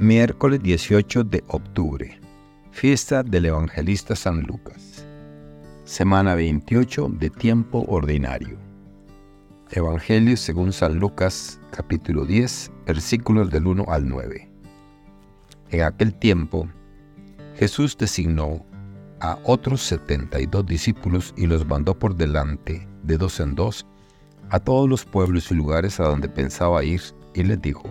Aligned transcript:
Miércoles 0.00 0.62
18 0.62 1.24
de 1.24 1.42
octubre. 1.48 2.20
Fiesta 2.70 3.24
del 3.24 3.46
Evangelista 3.46 4.14
San 4.14 4.42
Lucas. 4.42 5.04
Semana 5.82 6.36
28 6.36 7.08
de 7.18 7.30
tiempo 7.30 7.84
ordinario. 7.88 8.58
Evangelio 9.72 10.36
según 10.36 10.72
San 10.72 11.00
Lucas 11.00 11.58
capítulo 11.72 12.24
10 12.24 12.70
versículos 12.86 13.50
del 13.50 13.66
1 13.66 13.86
al 13.88 14.08
9. 14.08 14.48
En 15.70 15.82
aquel 15.82 16.14
tiempo, 16.14 16.68
Jesús 17.56 17.98
designó 17.98 18.64
a 19.18 19.36
otros 19.42 19.82
72 19.82 20.64
discípulos 20.64 21.34
y 21.36 21.46
los 21.46 21.66
mandó 21.66 21.98
por 21.98 22.14
delante, 22.14 22.86
de 23.02 23.18
dos 23.18 23.40
en 23.40 23.56
dos, 23.56 23.84
a 24.50 24.60
todos 24.60 24.88
los 24.88 25.04
pueblos 25.04 25.50
y 25.50 25.56
lugares 25.56 25.98
a 25.98 26.04
donde 26.04 26.28
pensaba 26.28 26.84
ir, 26.84 27.02
y 27.34 27.42
les 27.42 27.60
dijo, 27.60 27.90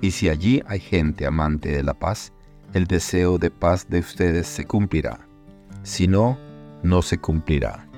y 0.00 0.10
si 0.10 0.28
allí 0.28 0.62
hay 0.66 0.80
gente 0.80 1.26
amante 1.26 1.70
de 1.70 1.82
la 1.82 1.94
paz, 1.94 2.32
el 2.74 2.86
deseo 2.86 3.38
de 3.38 3.50
paz 3.50 3.88
de 3.88 4.00
ustedes 4.00 4.46
se 4.46 4.64
cumplirá. 4.64 5.26
Si 5.82 6.06
no, 6.06 6.38
no 6.82 7.02
se 7.02 7.18
cumplirá. 7.18 7.88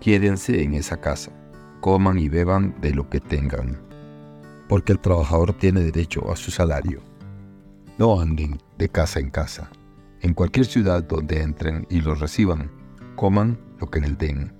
Quédense 0.00 0.62
en 0.62 0.74
esa 0.74 1.00
casa, 1.00 1.32
coman 1.80 2.18
y 2.18 2.28
beban 2.28 2.74
de 2.80 2.92
lo 2.92 3.08
que 3.08 3.20
tengan, 3.20 3.80
porque 4.68 4.92
el 4.92 5.00
trabajador 5.00 5.54
tiene 5.54 5.80
derecho 5.80 6.30
a 6.30 6.36
su 6.36 6.50
salario. 6.50 7.00
No 7.98 8.20
anden 8.20 8.58
de 8.76 8.88
casa 8.88 9.20
en 9.20 9.30
casa. 9.30 9.70
En 10.20 10.34
cualquier 10.34 10.66
ciudad 10.66 11.02
donde 11.02 11.42
entren 11.42 11.86
y 11.90 12.00
los 12.00 12.20
reciban, 12.20 12.70
coman 13.16 13.58
lo 13.80 13.88
que 13.88 14.00
les 14.00 14.16
den. 14.18 14.52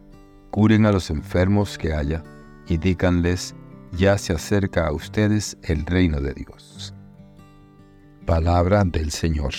Curen 0.50 0.86
a 0.86 0.92
los 0.92 1.10
enfermos 1.10 1.78
que 1.78 1.92
haya 1.92 2.22
y 2.66 2.78
díganles 2.78 3.54
ya 3.92 4.18
se 4.18 4.32
acerca 4.32 4.86
a 4.86 4.92
ustedes 4.92 5.56
el 5.62 5.84
reino 5.86 6.20
de 6.20 6.34
Dios. 6.34 6.94
Palabra 8.26 8.84
del 8.84 9.10
Señor. 9.10 9.54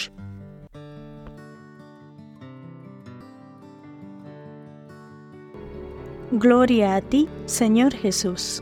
Gloria 6.31 6.95
a 6.95 7.01
ti, 7.01 7.27
Señor 7.45 7.93
Jesús. 7.93 8.61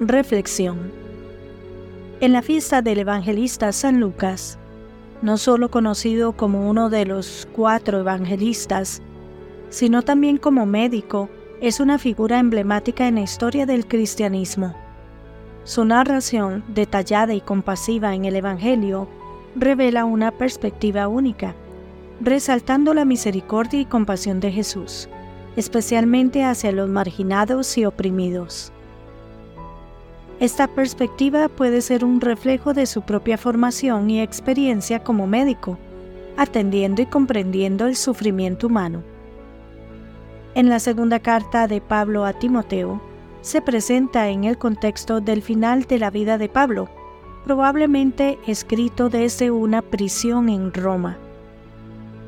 Reflexión. 0.00 0.90
En 2.20 2.32
la 2.32 2.40
fiesta 2.40 2.80
del 2.80 3.00
evangelista 3.00 3.70
San 3.72 4.00
Lucas, 4.00 4.58
no 5.20 5.36
solo 5.36 5.70
conocido 5.70 6.32
como 6.32 6.70
uno 6.70 6.88
de 6.88 7.04
los 7.04 7.46
cuatro 7.52 7.98
evangelistas, 8.00 9.02
sino 9.68 10.02
también 10.02 10.38
como 10.38 10.64
médico, 10.64 11.28
es 11.62 11.78
una 11.78 11.96
figura 11.96 12.40
emblemática 12.40 13.06
en 13.06 13.14
la 13.14 13.20
historia 13.20 13.66
del 13.66 13.86
cristianismo. 13.86 14.74
Su 15.62 15.84
narración, 15.84 16.64
detallada 16.66 17.34
y 17.34 17.40
compasiva 17.40 18.16
en 18.16 18.24
el 18.24 18.34
Evangelio, 18.34 19.06
revela 19.54 20.04
una 20.04 20.32
perspectiva 20.32 21.06
única, 21.06 21.54
resaltando 22.20 22.94
la 22.94 23.04
misericordia 23.04 23.78
y 23.78 23.84
compasión 23.84 24.40
de 24.40 24.50
Jesús, 24.50 25.08
especialmente 25.54 26.42
hacia 26.42 26.72
los 26.72 26.88
marginados 26.88 27.78
y 27.78 27.84
oprimidos. 27.84 28.72
Esta 30.40 30.66
perspectiva 30.66 31.46
puede 31.48 31.80
ser 31.80 32.04
un 32.04 32.20
reflejo 32.20 32.74
de 32.74 32.86
su 32.86 33.02
propia 33.02 33.38
formación 33.38 34.10
y 34.10 34.20
experiencia 34.20 35.04
como 35.04 35.28
médico, 35.28 35.78
atendiendo 36.36 37.02
y 37.02 37.06
comprendiendo 37.06 37.86
el 37.86 37.94
sufrimiento 37.94 38.66
humano. 38.66 39.11
En 40.54 40.68
la 40.68 40.80
segunda 40.80 41.18
carta 41.18 41.66
de 41.66 41.80
Pablo 41.80 42.26
a 42.26 42.34
Timoteo, 42.34 43.00
se 43.40 43.62
presenta 43.62 44.28
en 44.28 44.44
el 44.44 44.58
contexto 44.58 45.22
del 45.22 45.40
final 45.40 45.84
de 45.84 45.98
la 45.98 46.10
vida 46.10 46.36
de 46.36 46.50
Pablo, 46.50 46.90
probablemente 47.46 48.38
escrito 48.46 49.08
desde 49.08 49.50
una 49.50 49.80
prisión 49.80 50.50
en 50.50 50.74
Roma. 50.74 51.16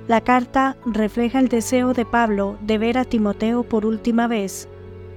La 0.08 0.22
carta 0.22 0.78
refleja 0.86 1.38
el 1.38 1.48
deseo 1.48 1.92
de 1.92 2.06
Pablo 2.06 2.56
de 2.62 2.78
ver 2.78 2.96
a 2.96 3.04
Timoteo 3.04 3.62
por 3.62 3.84
última 3.84 4.26
vez 4.26 4.68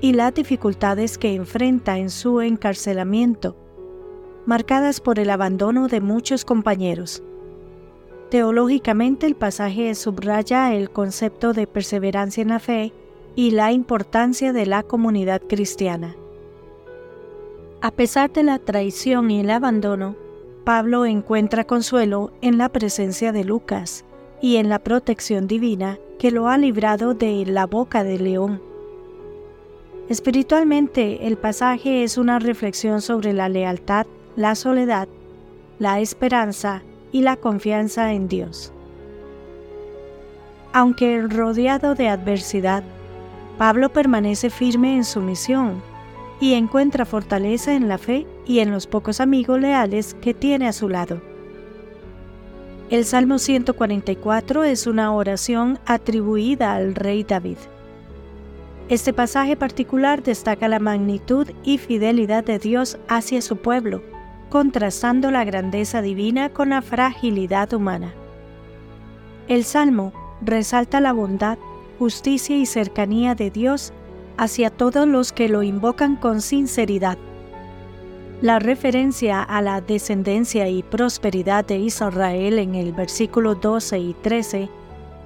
y 0.02 0.12
las 0.12 0.34
dificultades 0.34 1.18
que 1.18 1.34
enfrenta 1.34 1.98
en 1.98 2.10
su 2.10 2.42
encarcelamiento, 2.42 3.56
marcadas 4.46 5.00
por 5.00 5.18
el 5.18 5.30
abandono 5.30 5.88
de 5.88 6.02
muchos 6.02 6.44
compañeros. 6.44 7.24
Teológicamente 8.30 9.26
el 9.26 9.36
pasaje 9.36 9.96
subraya 9.96 10.74
el 10.74 10.90
concepto 10.90 11.54
de 11.54 11.66
perseverancia 11.66 12.42
en 12.42 12.50
la 12.50 12.60
fe 12.60 12.92
y 13.36 13.52
la 13.52 13.72
importancia 13.72 14.52
de 14.52 14.66
la 14.66 14.84
comunidad 14.84 15.42
cristiana. 15.48 16.16
A 17.80 17.92
pesar 17.92 18.34
de 18.34 18.44
la 18.44 18.60
traición 18.60 19.32
y 19.32 19.40
el 19.40 19.50
abandono, 19.50 20.16
Pablo 20.66 21.06
encuentra 21.06 21.64
consuelo 21.64 22.34
en 22.42 22.58
la 22.58 22.68
presencia 22.68 23.32
de 23.32 23.46
Lucas 23.46 24.04
y 24.42 24.58
en 24.58 24.68
la 24.68 24.80
protección 24.80 25.48
divina 25.48 25.98
que 26.20 26.32
lo 26.32 26.50
ha 26.50 26.58
librado 26.58 27.14
de 27.14 27.46
la 27.46 27.66
boca 27.66 28.04
del 28.04 28.26
león. 28.26 28.62
Espiritualmente, 30.10 31.28
el 31.28 31.38
pasaje 31.38 32.04
es 32.04 32.18
una 32.18 32.40
reflexión 32.40 33.02
sobre 33.02 33.32
la 33.32 33.48
lealtad, 33.48 34.06
la 34.36 34.56
soledad, 34.56 35.08
la 35.80 36.02
esperanza 36.02 36.82
y 37.12 37.22
la 37.22 37.36
confianza 37.36 38.14
en 38.14 38.28
Dios. 38.28 38.72
Aunque 40.74 41.22
rodeado 41.22 41.96
de 41.96 42.10
adversidad, 42.10 42.84
Pablo 43.58 43.90
permanece 43.90 44.50
firme 44.50 44.96
en 44.96 45.04
su 45.04 45.22
misión 45.22 45.82
y 46.40 46.54
encuentra 46.54 47.06
fortaleza 47.06 47.74
en 47.74 47.88
la 47.88 47.98
fe 47.98 48.28
y 48.46 48.60
en 48.60 48.72
los 48.72 48.86
pocos 48.86 49.20
amigos 49.20 49.60
leales 49.60 50.14
que 50.22 50.34
tiene 50.34 50.68
a 50.68 50.74
su 50.74 50.90
lado. 50.90 51.20
El 52.90 53.04
Salmo 53.04 53.40
144 53.40 54.64
es 54.64 54.88
una 54.88 55.12
oración 55.12 55.80
atribuida 55.86 56.76
al 56.76 56.96
rey 56.96 57.24
David. 57.24 57.58
Este 58.88 59.12
pasaje 59.12 59.58
particular 59.58 60.24
destaca 60.24 60.70
la 60.70 60.80
magnitud 60.80 61.50
y 61.64 61.80
fidelidad 61.80 62.46
de 62.46 62.60
Dios 62.60 62.98
hacia 63.10 63.42
su 63.42 63.58
pueblo, 63.58 64.02
contrastando 64.50 65.32
la 65.32 65.44
grandeza 65.44 66.02
divina 66.02 66.50
con 66.50 66.70
la 66.70 66.82
fragilidad 66.82 67.74
humana. 67.74 68.14
El 69.48 69.64
Salmo 69.64 70.14
resalta 70.42 71.00
la 71.00 71.14
bondad, 71.14 71.58
justicia 72.00 72.58
y 72.58 72.66
cercanía 72.66 73.36
de 73.36 73.50
Dios 73.50 73.94
hacia 74.38 74.70
todos 74.70 75.08
los 75.08 75.32
que 75.32 75.50
lo 75.50 75.64
invocan 75.64 76.16
con 76.16 76.42
sinceridad. 76.42 77.18
La 78.42 78.60
referencia 78.60 79.42
a 79.42 79.62
la 79.64 79.82
descendencia 79.82 80.70
y 80.70 80.84
prosperidad 80.84 81.66
de 81.66 81.78
Israel 81.78 82.60
en 82.60 82.76
el 82.76 82.94
versículo 82.94 83.56
12 83.56 83.98
y 83.98 84.14
13 84.14 84.70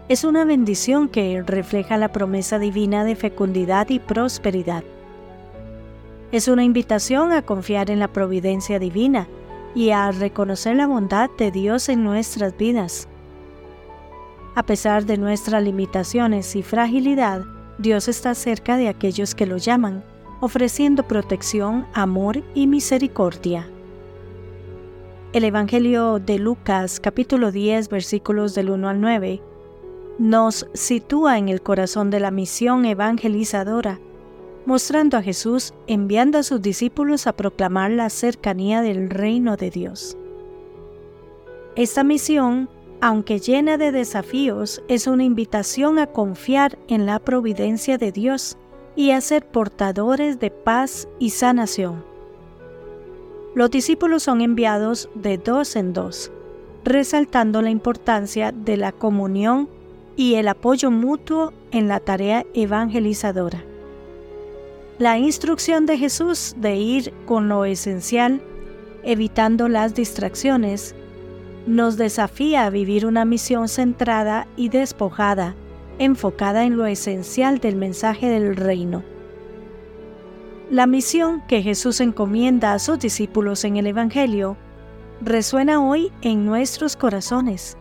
es 0.07 0.23
una 0.23 0.45
bendición 0.45 1.09
que 1.09 1.43
refleja 1.45 1.97
la 1.97 2.11
promesa 2.11 2.57
divina 2.57 3.03
de 3.03 3.15
fecundidad 3.15 3.89
y 3.89 3.99
prosperidad. 3.99 4.83
Es 6.31 6.47
una 6.47 6.63
invitación 6.63 7.33
a 7.33 7.41
confiar 7.41 7.91
en 7.91 7.99
la 7.99 8.07
providencia 8.07 8.79
divina 8.79 9.27
y 9.75 9.89
a 9.89 10.11
reconocer 10.11 10.77
la 10.77 10.87
bondad 10.87 11.29
de 11.37 11.51
Dios 11.51 11.89
en 11.89 12.05
nuestras 12.05 12.55
vidas. 12.57 13.09
A 14.55 14.63
pesar 14.63 15.05
de 15.05 15.17
nuestras 15.17 15.61
limitaciones 15.61 16.55
y 16.55 16.63
fragilidad, 16.63 17.43
Dios 17.79 18.07
está 18.07 18.33
cerca 18.33 18.77
de 18.77 18.87
aquellos 18.87 19.35
que 19.35 19.45
lo 19.45 19.57
llaman, 19.57 20.05
ofreciendo 20.39 21.05
protección, 21.05 21.85
amor 21.93 22.41
y 22.55 22.65
misericordia. 22.65 23.67
El 25.33 25.43
Evangelio 25.43 26.19
de 26.19 26.39
Lucas 26.39 27.01
capítulo 27.01 27.51
10 27.51 27.89
versículos 27.89 28.55
del 28.55 28.69
1 28.69 28.87
al 28.87 29.01
9 29.01 29.41
nos 30.17 30.65
sitúa 30.73 31.37
en 31.37 31.49
el 31.49 31.61
corazón 31.61 32.09
de 32.09 32.19
la 32.21 32.31
misión 32.31 32.85
evangelizadora 32.85 33.99
mostrando 34.65 35.17
a 35.17 35.21
Jesús 35.21 35.73
enviando 35.87 36.37
a 36.37 36.43
sus 36.43 36.61
discípulos 36.61 37.27
a 37.27 37.33
proclamar 37.33 37.91
la 37.91 38.09
cercanía 38.09 38.81
del 38.81 39.09
reino 39.09 39.57
de 39.57 39.69
Dios. 39.69 40.17
Esta 41.75 42.03
misión, 42.03 42.69
aunque 42.99 43.39
llena 43.39 43.77
de 43.77 43.91
desafíos, 43.91 44.83
es 44.87 45.07
una 45.07 45.23
invitación 45.23 45.99
a 45.99 46.07
confiar 46.07 46.77
en 46.87 47.05
la 47.05 47.19
providencia 47.19 47.97
de 47.97 48.11
Dios 48.11 48.57
y 48.95 49.11
a 49.11 49.21
ser 49.21 49.45
portadores 49.45 50.39
de 50.39 50.51
paz 50.51 51.07
y 51.17 51.29
sanación. 51.29 52.03
Los 53.55 53.71
discípulos 53.71 54.23
son 54.23 54.41
enviados 54.41 55.09
de 55.15 55.37
dos 55.37 55.75
en 55.75 55.93
dos, 55.93 56.31
resaltando 56.83 57.61
la 57.61 57.69
importancia 57.69 58.51
de 58.51 58.77
la 58.77 58.91
comunión 58.91 59.69
y 60.15 60.35
el 60.35 60.47
apoyo 60.47 60.91
mutuo 60.91 61.53
en 61.71 61.87
la 61.87 61.99
tarea 61.99 62.45
evangelizadora. 62.53 63.63
La 65.01 65.17
instrucción 65.17 65.87
de 65.87 65.97
Jesús 65.97 66.53
de 66.57 66.75
ir 66.75 67.11
con 67.25 67.49
lo 67.49 67.65
esencial, 67.65 68.39
evitando 69.01 69.67
las 69.67 69.95
distracciones, 69.95 70.93
nos 71.65 71.97
desafía 71.97 72.67
a 72.67 72.69
vivir 72.69 73.07
una 73.07 73.25
misión 73.25 73.67
centrada 73.67 74.45
y 74.55 74.69
despojada, 74.69 75.55
enfocada 75.97 76.65
en 76.65 76.77
lo 76.77 76.85
esencial 76.85 77.57
del 77.57 77.77
mensaje 77.77 78.29
del 78.29 78.55
reino. 78.55 79.01
La 80.69 80.85
misión 80.85 81.41
que 81.47 81.63
Jesús 81.63 81.99
encomienda 81.99 82.71
a 82.71 82.77
sus 82.77 82.99
discípulos 82.99 83.63
en 83.63 83.77
el 83.77 83.87
Evangelio 83.87 84.55
resuena 85.19 85.83
hoy 85.83 86.11
en 86.21 86.45
nuestros 86.45 86.95
corazones, 86.95 87.75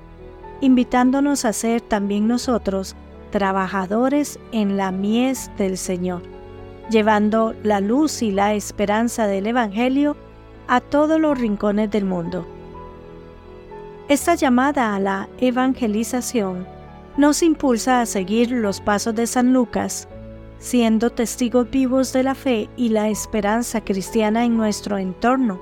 invitándonos 0.63 1.45
a 1.45 1.53
ser 1.53 1.83
también 1.83 2.27
nosotros 2.27 2.97
trabajadores 3.31 4.39
en 4.53 4.79
la 4.79 4.91
mies 4.91 5.51
del 5.59 5.77
Señor, 5.77 6.23
llevando 6.91 7.55
la 7.63 7.81
luz 7.81 8.23
y 8.23 8.33
la 8.33 8.55
esperanza 8.55 9.27
del 9.27 9.47
Evangelio 9.47 10.17
a 10.69 10.81
todos 10.81 11.21
los 11.21 11.39
rincones 11.39 11.91
del 11.91 12.05
mundo. 12.05 12.47
Esta 14.09 14.35
llamada 14.35 14.95
a 14.95 15.01
la 15.01 15.29
evangelización 15.39 16.67
nos 17.17 17.43
impulsa 17.43 18.01
a 18.01 18.07
seguir 18.07 18.51
los 18.51 18.81
pasos 18.81 19.15
de 19.15 19.27
San 19.27 19.53
Lucas, 19.53 20.09
siendo 20.59 21.11
testigos 21.11 21.71
vivos 21.71 22.13
de 22.13 22.25
la 22.25 22.35
fe 22.35 22.69
y 22.77 22.91
la 22.91 23.09
esperanza 23.09 23.81
cristiana 23.83 24.45
en 24.45 24.57
nuestro 24.57 24.99
entorno, 24.99 25.61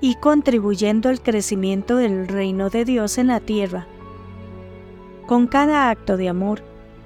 y 0.00 0.14
contribuyendo 0.16 1.08
al 1.08 1.20
crecimiento 1.20 1.96
del 1.96 2.26
reino 2.26 2.70
de 2.70 2.84
Dios 2.84 3.18
en 3.18 3.28
la 3.28 3.40
tierra. 3.40 3.86
Con 5.26 5.46
cada 5.46 5.90
acto 5.90 6.16
de 6.16 6.28
amor, 6.28 6.62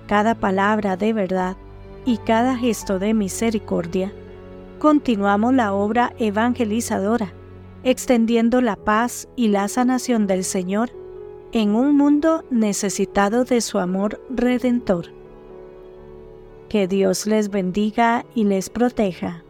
cada 0.06 0.35
palabra 0.35 0.97
de 0.97 1.12
verdad 1.12 1.56
y 2.04 2.18
cada 2.18 2.56
gesto 2.56 2.98
de 2.98 3.14
misericordia, 3.14 4.12
continuamos 4.78 5.54
la 5.54 5.72
obra 5.72 6.12
evangelizadora 6.18 7.32
extendiendo 7.84 8.62
la 8.62 8.76
paz 8.76 9.28
y 9.36 9.48
la 9.48 9.68
sanación 9.68 10.26
del 10.26 10.42
Señor 10.42 10.90
en 11.52 11.74
un 11.76 11.96
mundo 11.96 12.44
necesitado 12.50 13.44
de 13.44 13.60
su 13.60 13.78
amor 13.78 14.20
redentor. 14.30 15.12
Que 16.68 16.88
Dios 16.88 17.26
les 17.26 17.50
bendiga 17.50 18.24
y 18.34 18.44
les 18.44 18.70
proteja. 18.70 19.44